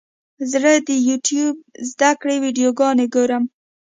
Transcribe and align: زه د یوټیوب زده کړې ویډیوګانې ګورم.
زه 0.51 0.59
د 0.87 0.89
یوټیوب 1.09 1.55
زده 1.89 2.11
کړې 2.21 2.35
ویډیوګانې 2.43 3.05
ګورم. 3.15 3.43